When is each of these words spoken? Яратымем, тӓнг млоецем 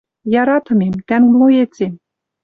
Яратымем, 0.41 0.95
тӓнг 1.07 1.27
млоецем 1.39 1.93